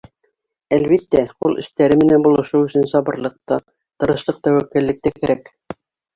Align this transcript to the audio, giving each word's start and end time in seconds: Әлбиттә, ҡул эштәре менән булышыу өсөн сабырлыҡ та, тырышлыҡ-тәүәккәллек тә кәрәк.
Әлбиттә, 0.77 1.19
ҡул 1.43 1.59
эштәре 1.63 1.97
менән 2.03 2.25
булышыу 2.29 2.65
өсөн 2.71 2.89
сабырлыҡ 2.95 3.37
та, 3.53 3.59
тырышлыҡ-тәүәккәллек 4.01 5.07
тә 5.07 5.15
кәрәк. 5.21 5.55